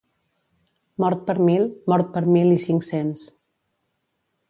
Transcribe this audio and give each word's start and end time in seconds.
Mort 1.03 1.21
per 1.27 1.35
mil, 1.51 1.69
mort 1.93 2.11
per 2.17 2.25
mil 2.37 2.53
i 2.57 2.59
cinc-cents. 2.67 3.31